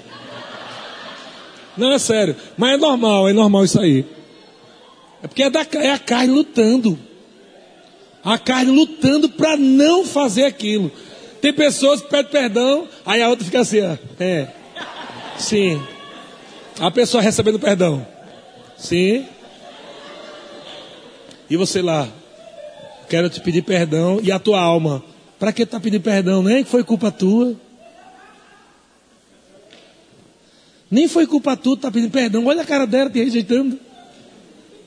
[1.79, 4.05] Não é sério, mas é normal, é normal isso aí.
[5.25, 6.99] É porque é, da, é a carne lutando.
[8.23, 10.93] A carne lutando para não fazer aquilo.
[11.41, 13.97] Tem pessoas que pedem perdão, aí a outra fica assim, ó.
[14.21, 14.49] É.
[15.39, 15.83] Sim.
[16.79, 18.07] A pessoa recebendo perdão.
[18.77, 19.25] Sim.
[21.49, 22.07] E você lá.
[23.09, 24.21] Quero te pedir perdão.
[24.23, 25.03] E a tua alma.
[25.39, 26.43] Para que tá pedindo perdão?
[26.43, 27.57] Nem foi culpa tua.
[30.91, 32.45] Nem foi culpa tua, tá pedindo perdão.
[32.45, 33.79] Olha a cara dela te rejeitando.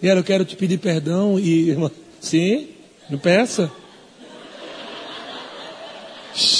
[0.01, 1.75] Ela, eu quero te pedir perdão e.
[2.19, 2.67] Sim,
[3.09, 3.71] não peça.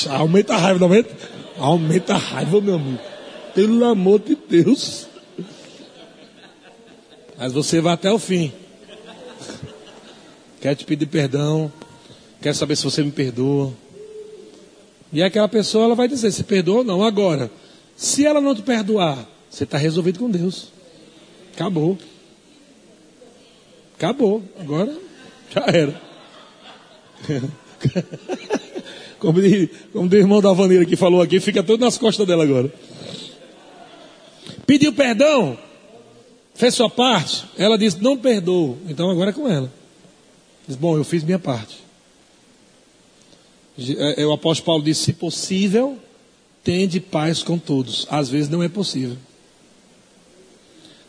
[0.10, 1.15] Aumenta a raiva, aumenta?
[1.58, 3.00] Aumenta a raiva, meu amigo.
[3.54, 5.08] Pelo amor de Deus.
[7.38, 8.52] Mas você vai até o fim.
[10.60, 11.71] Quero te pedir perdão.
[12.41, 13.71] Quero saber se você me perdoa.
[15.13, 17.04] E aquela pessoa ela vai dizer se perdoa ou não.
[17.04, 17.52] Agora,
[17.95, 20.69] se ela não te perdoar, você está resolvido com Deus.
[21.54, 21.97] Acabou.
[23.97, 24.43] Acabou.
[24.60, 24.95] Agora
[25.49, 26.01] já era.
[29.19, 32.43] como, de, como o irmão da Vaneira que falou aqui, fica tudo nas costas dela
[32.43, 32.71] agora.
[34.67, 35.57] Pediu perdão,
[36.53, 37.45] fez sua parte.
[37.57, 38.77] Ela disse: Não perdoou.
[38.88, 39.71] Então agora é com ela.
[40.67, 41.77] Diz: Bom, eu fiz minha parte.
[43.79, 45.97] É, é, o apóstolo Paulo disse: Se possível,
[46.63, 48.05] tende paz com todos.
[48.12, 49.17] Às vezes não é possível.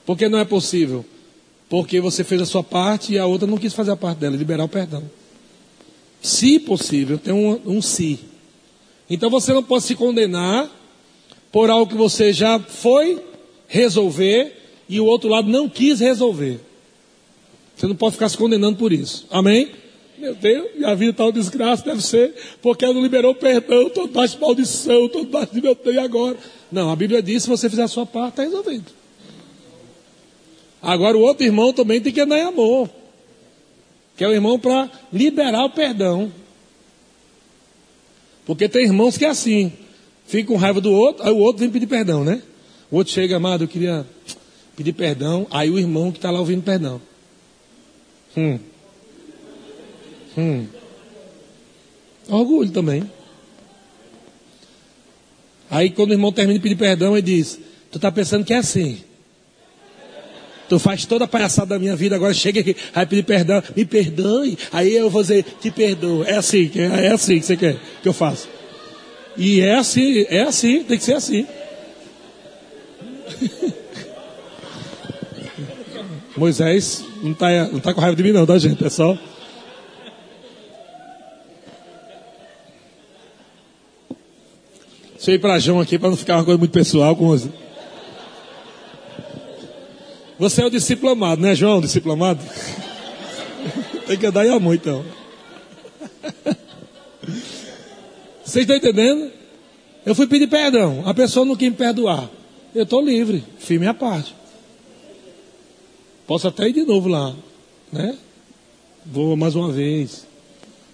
[0.06, 1.04] Por que não é possível?
[1.68, 4.36] Porque você fez a sua parte e a outra não quis fazer a parte dela,
[4.36, 5.02] liberar o perdão.
[6.20, 8.18] Se possível, tem um, um se.
[9.08, 10.68] Então você não pode se condenar
[11.52, 13.22] por algo que você já foi
[13.66, 14.56] resolver
[14.88, 16.60] e o outro lado não quis resolver.
[17.76, 19.26] Você não pode ficar se condenando por isso.
[19.30, 19.70] Amém?
[20.18, 24.08] Meu Deus, minha vida está uma desgraça, deve ser, porque ela não liberou perdão, estou
[24.08, 26.36] debaixo de maldição, estou debaixo de meu Deus e agora.
[26.72, 28.97] Não, a Bíblia diz: se você fizer a sua parte, está resolvido.
[30.82, 32.88] Agora o outro irmão também tem que andar em amor.
[34.16, 36.32] Que é o irmão para liberar o perdão.
[38.46, 39.72] Porque tem irmãos que é assim.
[40.26, 42.42] Fica com raiva do outro, aí o outro vem pedir perdão, né?
[42.90, 44.06] O outro chega, amado, eu queria
[44.76, 45.46] pedir perdão.
[45.50, 47.00] Aí o irmão que está lá ouvindo perdão.
[48.36, 48.58] Hum.
[50.36, 50.66] Hum.
[52.28, 53.10] Orgulho também.
[55.70, 57.58] Aí quando o irmão termina de pedir perdão, ele diz:
[57.90, 59.02] Tu está pensando que é assim.
[60.68, 63.86] Tu faz toda a palhaçada da minha vida, agora chega aqui, vai pedir perdão, me
[63.86, 64.58] perdoe.
[64.70, 66.24] Aí eu vou dizer, te perdoo.
[66.24, 68.46] É assim, é assim que você quer que eu faça.
[69.36, 71.46] E é assim, é assim, tem que ser assim.
[76.36, 78.84] Moisés não está não tá com raiva de mim, não, tá, gente?
[78.84, 79.16] É só.
[85.14, 87.48] Deixa eu ir para João aqui para não ficar uma coisa muito pessoal com você.
[90.38, 91.80] Você é o disciplamado, né, João?
[91.80, 92.40] Disciplamado?
[94.06, 95.04] Tem que andar em amor, então.
[98.44, 99.30] Vocês estão entendendo?
[100.06, 101.02] Eu fui pedir perdão.
[101.04, 102.30] A pessoa não quis me perdoar.
[102.74, 104.34] Eu estou livre, fiz minha parte.
[106.26, 107.34] Posso até ir de novo lá,
[107.92, 108.16] né?
[109.04, 110.26] Vou mais uma vez.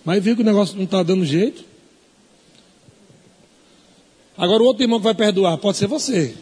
[0.04, 1.64] Mas viu que o negócio não está dando jeito.
[4.36, 6.34] Agora o outro irmão que vai perdoar pode ser você,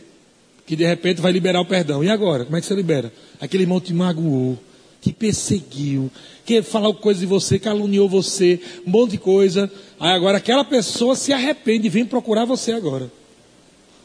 [0.66, 2.02] que de repente vai liberar o perdão.
[2.02, 2.44] E agora?
[2.44, 3.12] Como é que você libera?
[3.40, 4.58] Aquele irmão te magoou,
[5.00, 6.10] te perseguiu,
[6.44, 9.70] que falou coisa de você, caluniou você, um monte de coisa.
[9.98, 13.10] Aí agora aquela pessoa se arrepende e vem procurar você agora.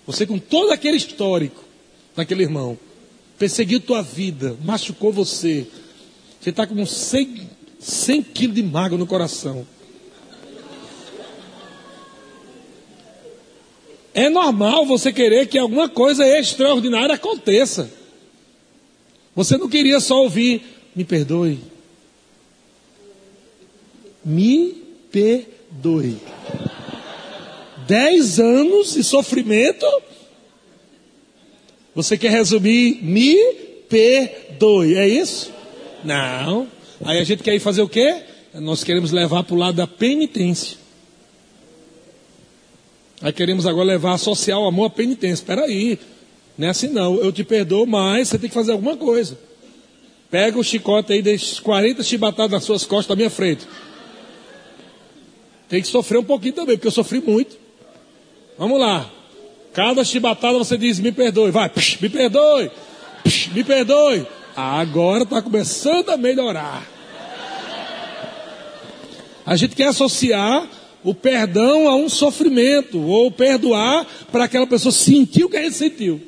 [0.05, 1.63] Você com todo aquele histórico
[2.15, 2.77] daquele irmão,
[3.37, 5.67] perseguiu tua vida, machucou você.
[6.39, 9.67] Você está com 100, 100 quilos de mágoa no coração.
[14.17, 17.87] É normal você querer que alguma coisa extraordinária aconteça.
[19.35, 20.63] Você não queria só ouvir,
[20.95, 21.59] me perdoe.
[24.25, 24.73] Me
[25.11, 26.17] perdoe.
[27.87, 29.85] Dez anos de sofrimento.
[31.93, 33.35] Você quer resumir, me
[33.87, 34.95] perdoe.
[34.95, 35.53] É isso?
[36.03, 36.67] Não.
[37.05, 38.23] Aí a gente quer ir fazer o quê?
[38.55, 40.86] Nós queremos levar para o lado da penitência.
[43.21, 45.41] Aí queremos agora levar, associar o amor à penitência.
[45.41, 45.99] Espera aí,
[46.57, 47.15] não é assim não.
[47.15, 49.37] Eu te perdoo, mas você tem que fazer alguma coisa.
[50.29, 53.65] Pega o chicote aí, deixa 40 chibatadas nas suas costas da minha frente.
[55.69, 57.57] Tem que sofrer um pouquinho também, porque eu sofri muito.
[58.57, 59.09] Vamos lá.
[59.73, 61.51] Cada chibatada você diz, me perdoe.
[61.51, 62.71] Vai, psh, me perdoe.
[63.23, 64.25] Psh, me perdoe.
[64.55, 66.85] Agora está começando a melhorar.
[69.45, 70.67] A gente quer associar
[71.07, 75.77] o perdão a um sofrimento, ou perdoar para aquela pessoa sentir o que a gente
[75.77, 76.21] sentiu.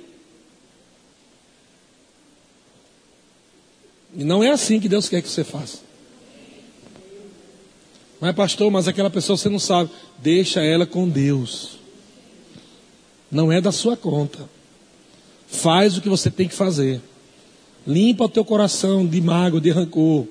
[4.16, 5.80] E não é assim que Deus quer que você faça.
[8.22, 9.90] Mas, pastor, mas aquela pessoa você não sabe.
[10.18, 11.78] Deixa ela com Deus.
[13.30, 14.50] Não é da sua conta.
[15.46, 17.02] Faz o que você tem que fazer.
[17.86, 20.26] Limpa o teu coração de mágoa, de rancor,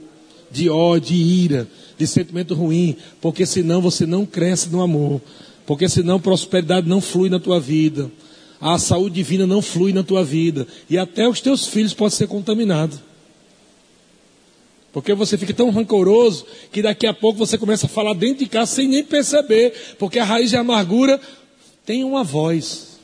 [0.50, 5.20] de ódio, de ira de sentimento ruim, porque senão você não cresce no amor,
[5.66, 8.10] porque senão prosperidade não flui na tua vida,
[8.60, 12.28] a saúde divina não flui na tua vida, e até os teus filhos podem ser
[12.28, 13.00] contaminados.
[14.92, 18.46] Porque você fica tão rancoroso que daqui a pouco você começa a falar dentro de
[18.46, 21.20] casa sem nem perceber, porque a raiz de amargura
[21.84, 22.98] tem uma voz.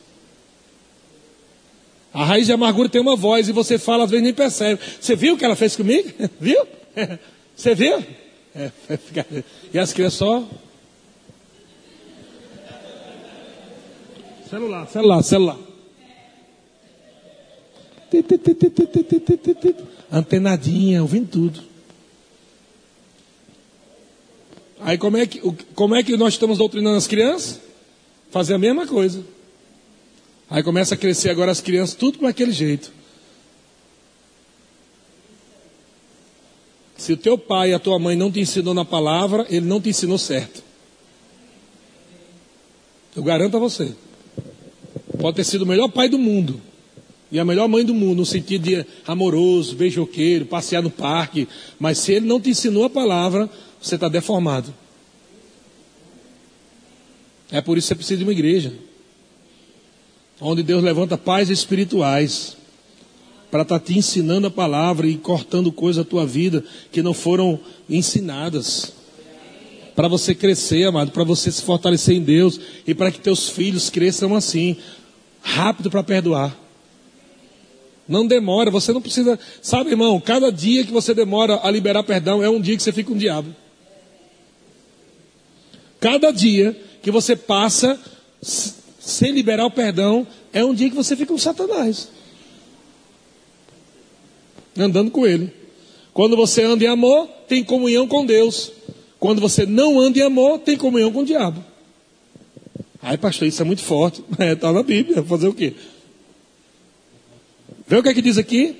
[2.12, 4.80] A raiz de amargura tem uma voz e você fala, às vezes nem percebe.
[5.00, 6.11] Você viu o que ela fez comigo?
[6.40, 6.64] viu?
[7.57, 8.05] Você viu?
[8.55, 8.71] É,
[9.73, 10.49] e as crianças só.
[14.49, 15.59] Celular, celular, celular.
[20.12, 21.61] Antenadinha, ouvindo tudo.
[24.81, 25.40] Aí como é, que,
[25.75, 27.61] como é que nós estamos doutrinando as crianças?
[28.31, 29.25] Fazer a mesma coisa.
[30.49, 32.93] Aí começa a crescer agora as crianças, tudo com aquele jeito.
[37.05, 39.79] Se o teu pai e a tua mãe não te ensinou na palavra, ele não
[39.79, 40.62] te ensinou certo.
[43.14, 43.95] Eu garanto a você.
[45.21, 46.62] Pode ter sido o melhor pai do mundo
[47.31, 51.47] e a melhor mãe do mundo, no sentido de amoroso, beijoqueiro, passear no parque,
[51.79, 54.73] mas se ele não te ensinou a palavra, você está deformado.
[57.51, 58.73] É por isso que você precisa de uma igreja,
[60.40, 62.57] onde Deus levanta pais espirituais
[63.55, 67.14] para estar tá te ensinando a palavra e cortando coisas da tua vida que não
[67.14, 68.95] foram ensinadas.
[69.95, 73.88] Para você crescer, amado, para você se fortalecer em Deus e para que teus filhos
[73.90, 74.77] cresçam assim,
[75.40, 76.53] rápido para perdoar.
[78.09, 79.39] Não demora, você não precisa.
[79.62, 82.91] Sabe, irmão, cada dia que você demora a liberar perdão é um dia que você
[82.91, 83.55] fica um diabo.
[86.01, 88.01] Cada dia que você passa
[88.99, 92.14] sem liberar o perdão é um dia que você fica com Satanás
[94.77, 95.53] andando com Ele.
[96.12, 98.72] Quando você anda em amor, tem comunhão com Deus.
[99.18, 101.64] Quando você não anda em amor, tem comunhão com o diabo.
[103.03, 104.22] Ai, pastor, isso é muito forte.
[104.31, 105.75] Está é, tá na Bíblia, fazer o quê?
[107.87, 108.77] Vê o que é que diz aqui?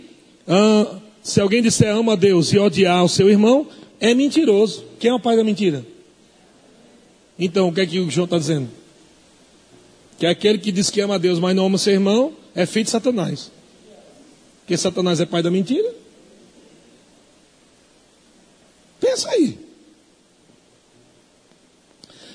[0.47, 3.67] Ah, se alguém disser ama a Deus e odiar o seu irmão,
[4.01, 4.85] é mentiroso.
[4.99, 5.85] Quem é o pai da mentira?
[7.39, 8.69] Então, o que é que o João está dizendo?
[10.19, 12.85] Que aquele que diz que ama a Deus, mas não ama seu irmão, é filho
[12.85, 13.51] de Satanás.
[14.65, 15.93] Porque Satanás é pai da mentira.
[19.15, 19.59] isso aí.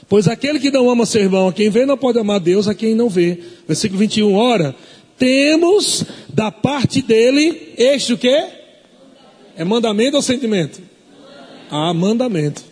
[0.07, 2.73] Pois aquele que não ama seu irmão, a quem vê, não pode amar Deus a
[2.73, 3.37] quem não vê.
[3.67, 4.75] Versículo 21, ora,
[5.17, 8.47] temos da parte dele este o quê?
[9.55, 10.81] É mandamento ou sentimento?
[11.69, 12.63] Ah, mandamento.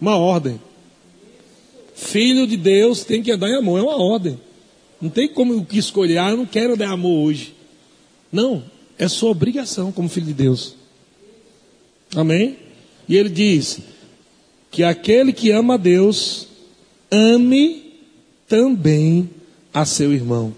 [0.00, 0.60] Uma ordem.
[1.94, 4.38] Filho de Deus tem que andar em amor, é uma ordem.
[5.00, 7.57] Não tem como o que escolher, ah, eu não quero dar amor hoje.
[8.30, 8.62] Não,
[8.98, 10.74] é sua obrigação como filho de Deus.
[12.14, 12.56] Amém?
[13.08, 13.80] E ele diz
[14.70, 16.46] que aquele que ama a Deus,
[17.10, 17.94] ame
[18.46, 19.28] também
[19.72, 20.54] a seu irmão.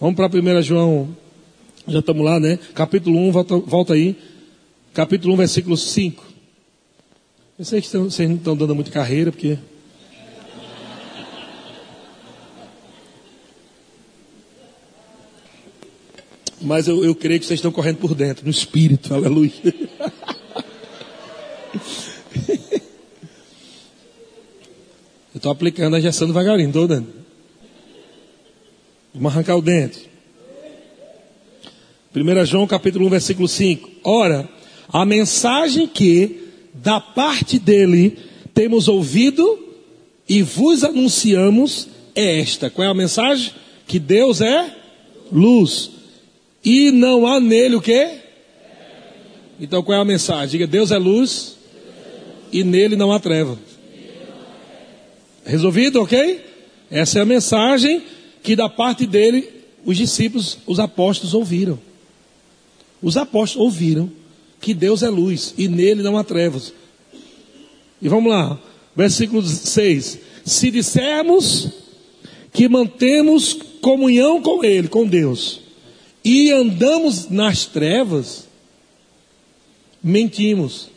[0.00, 1.16] Vamos para 1 João,
[1.86, 2.58] já estamos lá, né?
[2.74, 4.16] Capítulo 1, volta, volta aí.
[4.92, 6.24] Capítulo 1, versículo 5.
[7.58, 9.58] Eu sei que vocês não estão dando muito carreira, porque.
[16.64, 19.52] Mas eu, eu creio que vocês estão correndo por dentro, no espírito, aleluia.
[25.34, 27.08] Eu estou aplicando a injeção devagarinho, estou dando.
[29.12, 30.08] Vamos arrancar o dente.
[32.14, 33.90] 1 João capítulo 1, versículo 5.
[34.04, 34.48] Ora,
[34.88, 38.16] a mensagem que da parte dele
[38.54, 39.58] temos ouvido
[40.28, 42.70] e vos anunciamos é esta.
[42.70, 43.52] Qual é a mensagem?
[43.88, 44.72] Que Deus é
[45.32, 45.93] luz.
[46.64, 48.18] E não há nele o quê?
[49.60, 50.48] Então qual é a mensagem?
[50.48, 51.56] Diga, Deus é luz
[52.50, 53.58] e nele não há treva.
[55.44, 56.40] Resolvido, ok?
[56.90, 58.02] Essa é a mensagem
[58.42, 59.48] que da parte dele
[59.84, 61.78] os discípulos, os apóstolos ouviram.
[63.02, 64.10] Os apóstolos ouviram
[64.60, 66.72] que Deus é luz e nele não há trevas.
[68.00, 68.58] E vamos lá,
[68.96, 70.18] versículo 6.
[70.44, 71.68] Se dissermos
[72.52, 75.60] que mantemos comunhão com Ele, com Deus,
[76.24, 78.48] e andamos nas trevas,
[80.02, 80.88] mentimos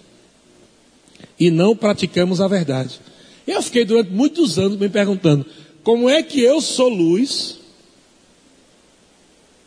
[1.38, 3.00] e não praticamos a verdade.
[3.46, 5.46] Eu fiquei durante muitos anos me perguntando:
[5.84, 7.60] como é que eu sou luz,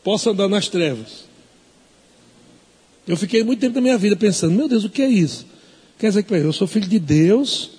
[0.03, 1.29] posso andar nas trevas?
[3.07, 5.47] Eu fiquei muito tempo da minha vida pensando: meu Deus, o que é isso?
[5.99, 7.73] Quer dizer que eu sou filho de Deus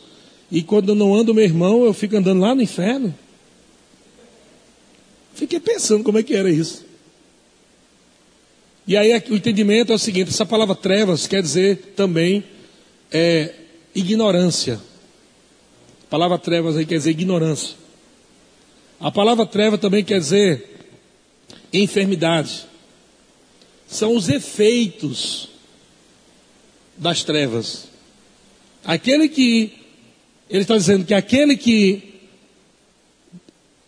[0.51, 3.15] e quando eu não ando meu irmão, eu fico andando lá no inferno?
[5.33, 6.90] Fiquei pensando como é que era isso.
[8.87, 12.43] E aí o entendimento é o seguinte: essa palavra trevas quer dizer também
[13.11, 13.53] é,
[13.93, 14.81] ignorância.
[16.05, 17.75] A palavra trevas aí quer dizer ignorância.
[18.99, 20.87] A palavra treva também quer dizer
[21.73, 22.65] enfermidade.
[23.87, 25.49] São os efeitos
[26.97, 27.87] das trevas.
[28.83, 29.73] Aquele que,
[30.49, 32.19] ele está dizendo que aquele que,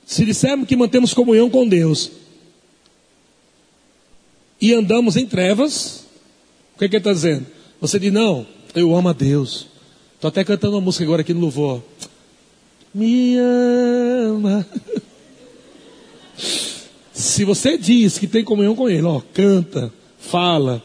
[0.06, 2.23] se dissermos que mantemos comunhão com Deus
[4.64, 6.06] e andamos em trevas,
[6.74, 7.46] o que, é que ele está dizendo?
[7.82, 9.68] Você diz, não, eu amo a Deus.
[10.16, 11.84] Estou até cantando uma música agora aqui no louvor.
[12.96, 14.66] Me ama.
[17.12, 20.82] Se você diz que tem comunhão com Ele, ó, canta, fala,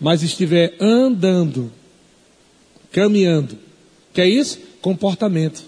[0.00, 1.70] mas estiver andando,
[2.90, 3.58] caminhando,
[4.14, 4.58] que é isso?
[4.80, 5.62] Comportamento.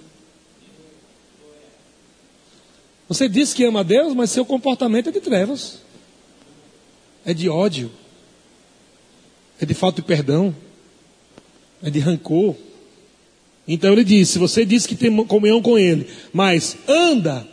[3.07, 5.82] Você diz que ama a Deus, mas seu comportamento é de trevas,
[7.25, 7.91] é de ódio,
[9.61, 10.55] é de falta de perdão
[11.83, 12.55] é de rancor.
[13.67, 17.47] Então ele diz: se você diz que tem comunhão com ele, mas anda,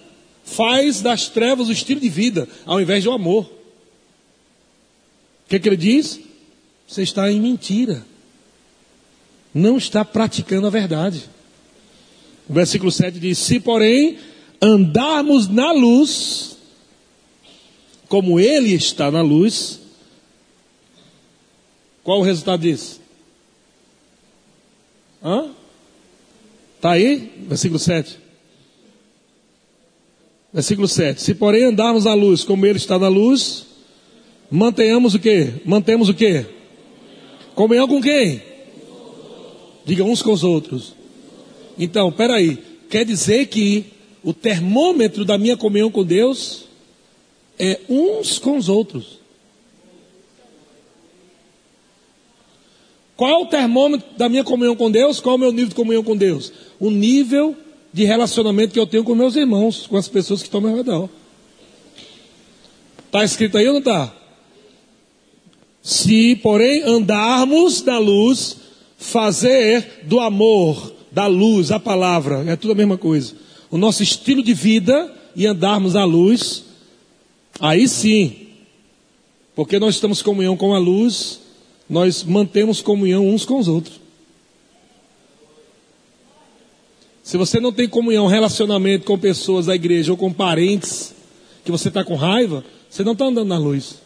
[0.44, 3.46] faz das trevas o estilo de vida, ao invés do amor.
[5.46, 6.20] O que, é que ele diz?
[6.88, 8.06] Você está em mentira.
[9.54, 11.24] Não está praticando a verdade.
[12.48, 14.18] O versículo 7 diz: Se, porém,
[14.62, 16.58] andarmos na luz,
[18.10, 19.80] como ele está na luz,
[22.04, 23.00] qual o resultado disso?
[25.24, 25.52] Hã?
[26.76, 27.32] Está aí?
[27.48, 28.18] Versículo 7.
[30.52, 31.22] Versículo 7.
[31.22, 33.68] Se porém andarmos à luz, como ele está na luz,
[34.50, 35.54] mantenhamos o quê?
[35.64, 36.48] Mantemos o quê?
[37.54, 38.42] Comunhão com quem?
[39.86, 40.96] Diga uns com os outros.
[41.78, 42.58] Então, peraí.
[42.90, 43.86] Quer dizer que
[44.24, 46.69] o termômetro da minha comunhão com Deus
[47.60, 49.20] é uns com os outros.
[53.18, 55.20] Qual é o termômetro da minha comunhão com Deus?
[55.20, 56.54] Qual é o meu nível de comunhão com Deus?
[56.80, 57.54] O nível
[57.92, 60.78] de relacionamento que eu tenho com meus irmãos, com as pessoas que estão ao meu
[60.78, 61.10] redor.
[63.08, 64.14] Está escrito aí ou não está?
[65.82, 68.56] Se, porém, andarmos na luz,
[68.98, 73.34] fazer do amor, da luz, a palavra, é tudo a mesma coisa.
[73.70, 76.64] O nosso estilo de vida e andarmos à luz,
[77.60, 78.48] Aí sim,
[79.56, 81.42] porque nós estamos comunhão com a luz,
[81.90, 84.00] nós mantemos comunhão uns com os outros.
[87.22, 91.14] Se você não tem comunhão, relacionamento com pessoas da igreja ou com parentes,
[91.64, 93.98] que você está com raiva, você não está andando na luz.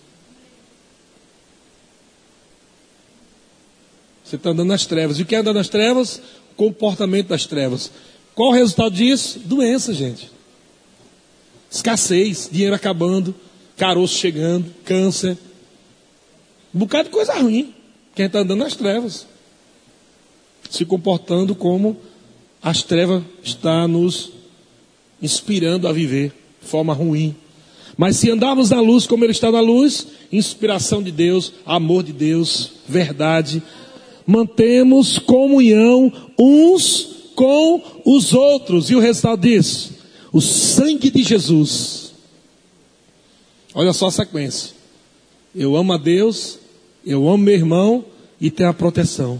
[4.26, 5.20] Você está andando nas trevas.
[5.20, 6.22] E o que é anda nas trevas?
[6.58, 7.92] Comportamento das trevas.
[8.34, 9.40] Qual o resultado disso?
[9.40, 10.33] Doença, gente.
[11.74, 13.34] Escassez, dinheiro acabando,
[13.76, 15.36] caroço chegando, câncer.
[16.74, 17.74] Um bocado de coisa ruim.
[18.14, 19.26] Quem está andando nas trevas.
[20.70, 21.98] Se comportando como
[22.62, 24.32] as trevas está nos
[25.20, 27.36] inspirando a viver de forma ruim.
[27.98, 32.14] Mas se andarmos na luz como ele está na luz, inspiração de Deus, amor de
[32.14, 33.64] Deus, verdade,
[34.28, 38.92] mantemos comunhão uns com os outros.
[38.92, 39.93] E o resultado disso?
[40.34, 42.12] O sangue de Jesus.
[43.76, 44.72] Olha só a sequência.
[45.56, 46.58] Eu amo a Deus,
[47.06, 48.04] eu amo meu irmão
[48.42, 49.40] e tenho a proteção.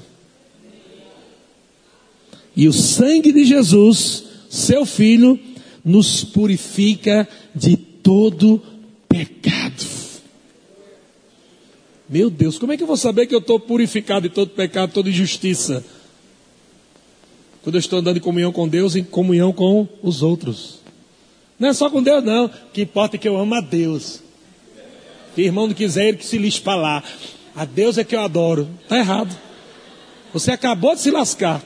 [2.56, 5.40] E o sangue de Jesus, seu filho,
[5.84, 8.62] nos purifica de todo
[9.10, 9.84] pecado.
[12.08, 14.94] Meu Deus, como é que eu vou saber que eu estou purificado de todo pecado,
[14.94, 15.84] toda injustiça?
[17.64, 20.83] Quando eu estou andando em comunhão com Deus, em comunhão com os outros.
[21.60, 22.46] Não é só com Deus, não.
[22.46, 24.22] O que importa é que eu amo a Deus.
[25.36, 27.04] Se irmão não quiser, ele que se para lá.
[27.56, 28.70] A Deus é que eu adoro.
[28.84, 29.36] Está errado.
[30.34, 31.62] Você acabou de se lascar.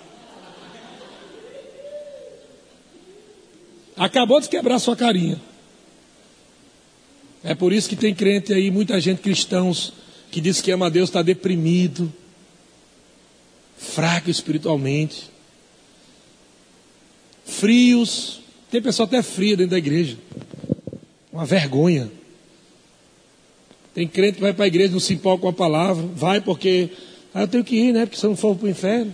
[3.95, 5.41] Acabou de quebrar sua carinha.
[7.43, 9.93] É por isso que tem crente aí, muita gente cristãos
[10.29, 12.11] que diz que ama a Deus está deprimido,
[13.77, 15.29] fraco espiritualmente,
[17.45, 18.41] frios.
[18.69, 20.17] Tem pessoa até fria dentro da igreja.
[21.31, 22.11] Uma vergonha.
[23.93, 26.05] Tem crente que vai para a igreja, não se empolga com a palavra.
[26.15, 26.89] Vai porque.
[27.33, 28.05] Ah, eu tenho que ir, né?
[28.05, 29.13] Porque se eu não for para o inferno.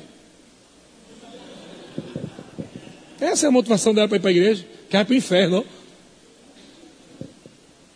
[3.19, 4.65] Essa é a motivação dela para ir para a igreja.
[4.89, 5.65] Quer para o inferno.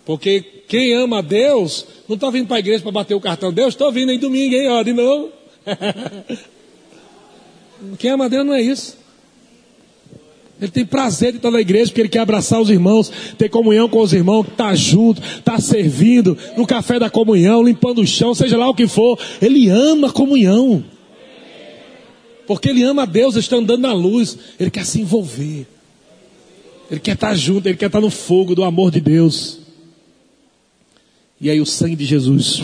[0.06, 3.52] Porque quem ama a Deus não está vindo para a igreja para bater o cartão.
[3.52, 4.70] Deus, estou vindo em domingo, hein?
[4.70, 5.32] Ó, de novo.
[8.00, 8.98] quem ama a Deus não é isso.
[10.60, 13.88] Ele tem prazer de estar na igreja, porque ele quer abraçar os irmãos, ter comunhão
[13.88, 18.34] com os irmãos, estar tá junto, tá servindo, no café da comunhão, limpando o chão,
[18.34, 19.20] seja lá o que for.
[19.40, 20.84] Ele ama a comunhão.
[22.48, 25.68] Porque ele ama a Deus, ele está andando na luz, ele quer se envolver.
[26.90, 29.60] Ele quer estar junto, ele quer estar no fogo do amor de Deus.
[31.40, 32.62] E aí o sangue de Jesus,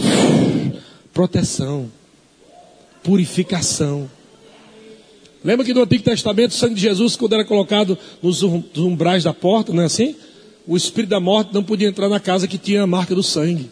[1.14, 1.92] proteção,
[3.04, 4.10] purificação.
[5.44, 9.34] Lembra que no Antigo Testamento o sangue de Jesus, quando era colocado nos umbrais da
[9.34, 10.16] porta, não é assim?
[10.66, 13.70] O espírito da morte não podia entrar na casa que tinha a marca do sangue.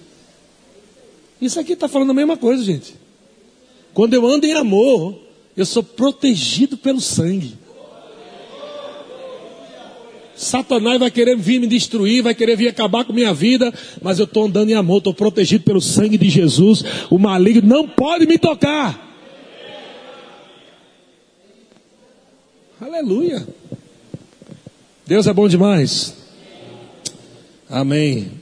[1.42, 2.94] Isso aqui está falando a mesma coisa, gente.
[3.94, 5.18] Quando eu ando em amor,
[5.56, 7.54] eu sou protegido pelo sangue.
[10.36, 14.26] Satanás vai querer vir me destruir, vai querer vir acabar com minha vida, mas eu
[14.26, 16.84] estou andando em amor, estou protegido pelo sangue de Jesus.
[17.10, 19.11] O maligno não pode me tocar.
[22.82, 23.48] Aleluia.
[25.06, 26.16] Deus é bom demais.
[27.70, 28.41] Amém.